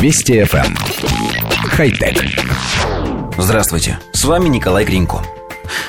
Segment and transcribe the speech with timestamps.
[0.00, 0.64] Вести FM.
[0.64, 0.76] Эм.
[1.70, 2.24] Хай-тек.
[3.36, 5.24] Здравствуйте, с вами Николай Гринько.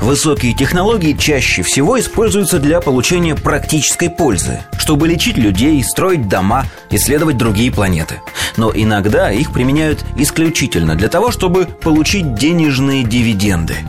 [0.00, 7.36] Высокие технологии чаще всего используются для получения практической пользы, чтобы лечить людей, строить дома, исследовать
[7.36, 8.20] другие планеты.
[8.56, 13.76] Но иногда их применяют исключительно для того, чтобы получить денежные дивиденды–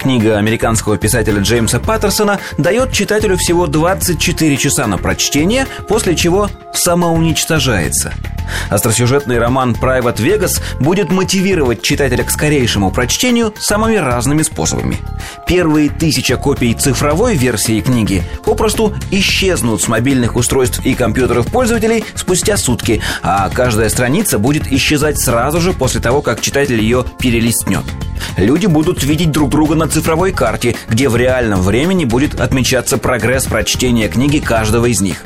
[0.00, 8.14] Книга американского писателя Джеймса Паттерсона дает читателю всего 24 часа на прочтение, после чего самоуничтожается.
[8.68, 14.98] Остросюжетный роман «Private Vegas» будет мотивировать читателя к скорейшему прочтению самыми разными способами.
[15.46, 22.56] Первые тысяча копий цифровой версии книги попросту исчезнут с мобильных устройств и компьютеров пользователей спустя
[22.56, 27.84] сутки, а каждая страница будет исчезать сразу же после того, как читатель ее перелистнет.
[28.36, 33.46] Люди будут видеть друг друга на цифровой карте, где в реальном времени будет отмечаться прогресс
[33.46, 35.24] прочтения книги каждого из них.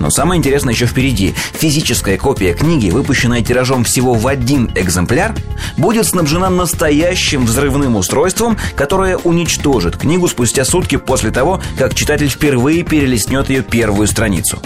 [0.00, 1.34] Но самое интересное еще впереди.
[1.54, 5.34] Физическая копия книги, выпущенная тиражом всего в один экземпляр,
[5.76, 12.82] будет снабжена настоящим взрывным устройством, которое уничтожит книгу спустя сутки после того, как читатель впервые
[12.82, 14.62] перелистнет ее первую страницу.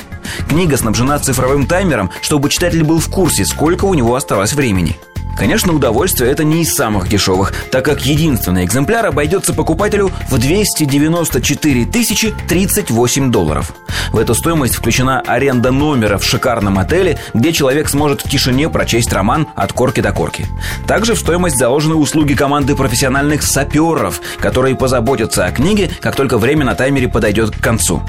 [0.49, 4.97] Книга снабжена цифровым таймером, чтобы читатель был в курсе, сколько у него осталось времени–
[5.37, 11.87] Конечно, удовольствие это не из самых дешевых, так как единственный экземпляр обойдется покупателю в 294
[11.87, 13.73] тысячи 38 долларов.
[14.13, 19.13] В эту стоимость включена аренда номера в шикарном отеле, где человек сможет в тишине прочесть
[19.13, 20.47] роман от корки до корки.
[20.87, 26.65] Также в стоимость заложены услуги команды профессиональных саперов, которые позаботятся о книге, как только время
[26.65, 28.03] на таймере подойдет к концу.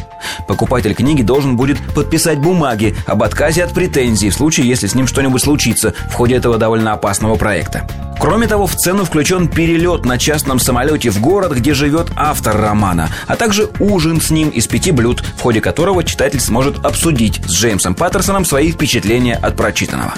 [0.48, 5.08] Покупатель книги должен будет подписать бумаги об отказе от претензий в случае, если с ним
[5.08, 7.88] что-нибудь случится в ходе этого довольно опасного проекта.
[8.20, 13.10] Кроме того, в цену включен перелет на частном самолете в город, где живет автор романа,
[13.28, 17.52] а также ужин с ним из пяти блюд, в ходе которого читатель сможет обсудить с
[17.52, 20.14] Джеймсом Паттерсоном свои впечатления от прочитанного.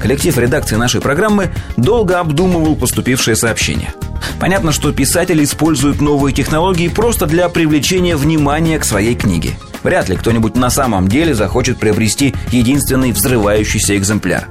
[0.00, 3.94] Коллектив редакции нашей программы долго обдумывал поступившее сообщение–
[4.38, 9.52] Понятно, что писатель использует новые технологии просто для привлечения внимания к своей книге.
[9.82, 14.48] Вряд ли кто-нибудь на самом деле захочет приобрести единственный взрывающийся экземпляр.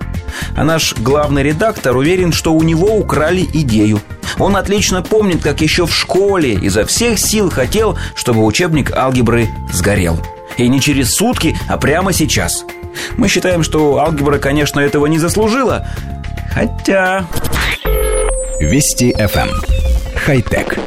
[0.55, 3.99] А наш главный редактор уверен, что у него украли идею.
[4.37, 10.19] Он отлично помнит, как еще в школе изо всех сил хотел, чтобы учебник алгебры сгорел.
[10.57, 12.65] И не через сутки, а прямо сейчас.
[13.17, 15.87] Мы считаем, что алгебра, конечно, этого не заслужила.
[16.53, 17.25] Хотя...
[18.59, 19.49] Вести FM.
[19.49, 19.61] Эм.
[20.15, 20.79] Хай-тек.